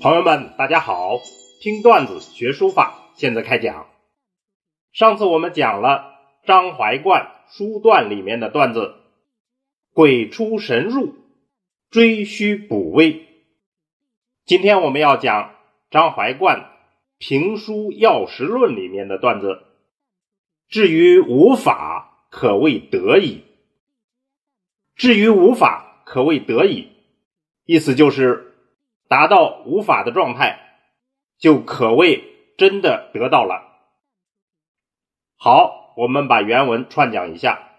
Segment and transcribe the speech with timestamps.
[0.00, 1.18] 朋友们，大家好！
[1.60, 3.88] 听段子学书法，现在开讲。
[4.92, 6.14] 上次我们讲了
[6.46, 8.94] 张怀灌书段里面的段子
[9.92, 11.16] “鬼出神入，
[11.90, 13.26] 追虚补微”。
[14.46, 15.56] 今天我们要讲
[15.90, 16.70] 张怀灌
[17.18, 19.64] 评书要识论里面的段子
[20.70, 23.42] “至于无法，可谓得矣”。
[24.94, 26.92] 至于无法，可谓得矣，
[27.64, 28.44] 意思就是
[29.08, 30.60] 达到无法的状态，
[31.38, 33.66] 就可谓真的得到了。
[35.36, 37.70] 好，我们把原文串讲一下：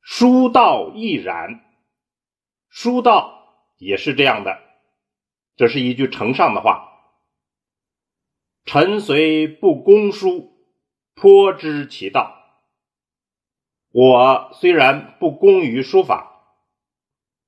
[0.00, 1.64] 书道亦然，
[2.68, 4.58] 书道也是这样的。
[5.56, 6.86] 这是一句承上的话。
[8.64, 10.52] 臣虽不攻书，
[11.14, 12.36] 颇知其道。
[13.90, 16.29] 我虽然不工于书法，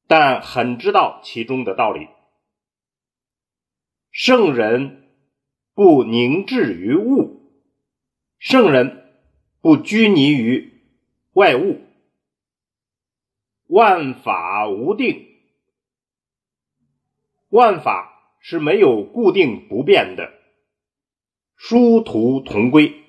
[0.06, 2.08] 但很知道其中的道理。
[4.10, 5.08] 圣人
[5.74, 7.50] 不凝滞于物，
[8.38, 9.14] 圣人
[9.60, 10.82] 不拘泥于
[11.32, 11.80] 外物。
[13.66, 15.26] 万法无定，
[17.48, 20.32] 万法是没有固定不变的，
[21.56, 23.02] 殊途同归，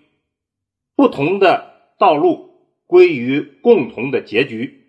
[0.95, 2.51] 不同的道路。
[2.85, 4.82] 归于共同的结局。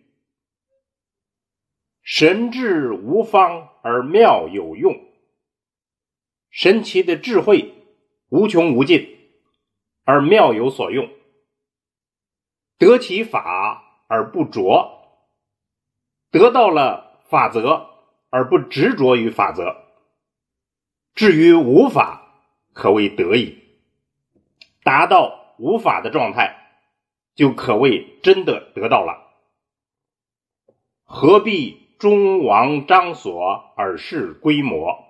[2.05, 4.94] 神智无方而妙有用，
[6.50, 7.72] 神奇的智慧
[8.28, 9.19] 无穷无尽
[10.05, 11.11] 而妙有所用。
[12.77, 15.19] 得其法而不着，
[16.30, 17.88] 得到了法则
[18.28, 19.74] 而不执着于法则。
[21.14, 23.58] 至于无法，可谓得矣。
[24.83, 26.61] 达到无法的状态。
[27.34, 29.27] 就可谓真的得到了。
[31.02, 35.05] 何必中王张所而是规模？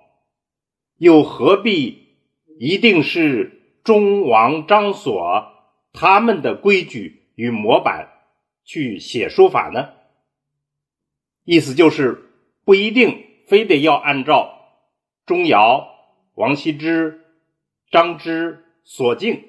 [0.97, 2.17] 又何必
[2.59, 5.51] 一定是中王张所
[5.93, 8.09] 他们的规矩与模板
[8.63, 9.89] 去写书法呢？
[11.43, 12.31] 意思就是
[12.63, 14.51] 不一定非得要按照
[15.25, 15.85] 钟繇、
[16.33, 17.21] 王羲之、
[17.91, 19.43] 张芝、索敬。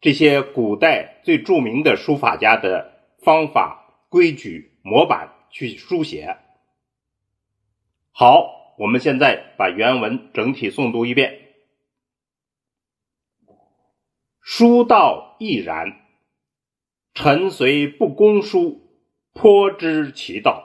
[0.00, 6.36] 这些古代最著名的书法家的方法、规矩、模板去书写。
[8.14, 11.48] 好，我们现在把原文整体诵读一遍。
[14.38, 15.96] 书道亦然，
[17.14, 18.82] 臣虽不攻书，
[19.32, 20.62] 颇知其道。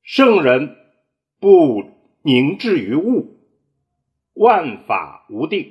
[0.00, 0.74] 圣人
[1.38, 1.84] 不
[2.22, 3.40] 凝滞于物，
[4.32, 5.70] 万法无定。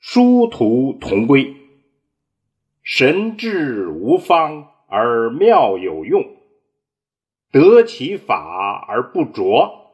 [0.00, 1.54] 殊途同归，
[2.82, 6.39] 神智无方而妙有用，
[7.50, 9.92] 得其法而不着，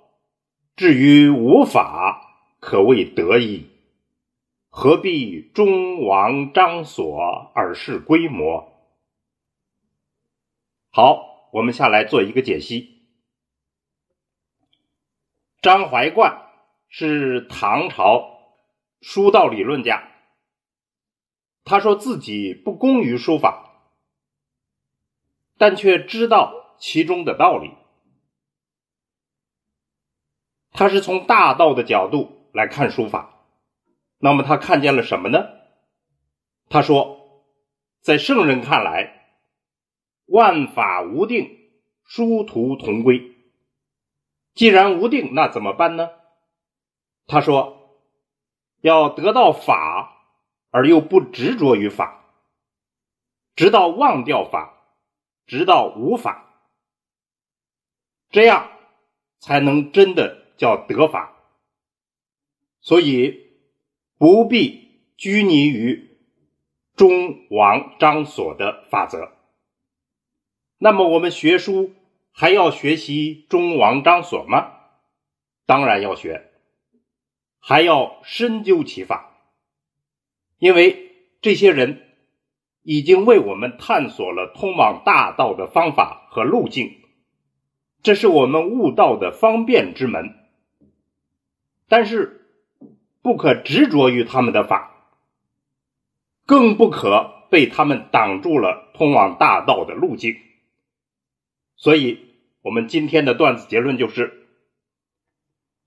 [0.76, 2.20] 至于无法，
[2.60, 3.70] 可谓得矣。
[4.68, 8.72] 何必中王张所而是规模？
[10.90, 13.02] 好，我们下来做一个解析。
[15.62, 16.42] 张怀灌
[16.88, 18.34] 是唐朝。
[19.02, 20.08] 书道理论家，
[21.64, 23.90] 他说自己不工于书法，
[25.58, 27.72] 但却知道其中的道理。
[30.72, 33.44] 他是从大道的角度来看书法，
[34.18, 35.46] 那么他看见了什么呢？
[36.68, 37.44] 他说，
[38.00, 39.38] 在圣人看来，
[40.26, 41.70] 万法无定，
[42.04, 43.36] 殊途同归。
[44.54, 46.10] 既然无定，那怎么办呢？
[47.26, 47.74] 他说。
[48.82, 50.28] 要得到法，
[50.70, 52.24] 而又不执着于法，
[53.56, 54.92] 直到忘掉法，
[55.44, 56.45] 直到无法，
[58.30, 58.70] 这样
[59.38, 61.34] 才能真的叫得法。
[62.80, 63.50] 所以
[64.18, 66.18] 不必拘泥于
[66.94, 69.32] 中王张所的法则。
[70.78, 71.94] 那么我们学书
[72.32, 74.72] 还要学习中王张所吗？
[75.64, 76.50] 当然要学。
[77.58, 79.40] 还要深究其法，
[80.58, 82.14] 因为这些人
[82.82, 86.96] 已经为我们探索了通往大道的方法和路径，
[88.06, 90.32] 这是我们悟道的方便之门。
[91.88, 92.46] 但是
[93.20, 95.10] 不可执着于他们的法，
[96.46, 100.36] 更不可被他们挡住了通往大道的路径。
[101.74, 104.46] 所以，我们今天的段子结论就是：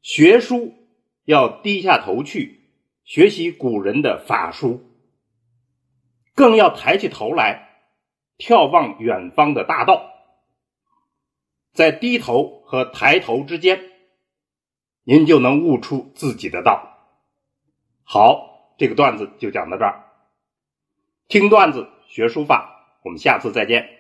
[0.02, 0.76] 学书。
[1.24, 2.60] 要低下头去
[3.04, 4.84] 学习古人的法书，
[6.34, 7.70] 更要抬起头来
[8.40, 10.19] 眺望远方的大道。
[11.74, 13.82] 在低头和抬头之间，
[15.04, 16.98] 您就能悟出自己的道。
[18.04, 20.06] 好，这个段子就讲到这儿。
[21.28, 23.99] 听段子学书法，我们下次再见。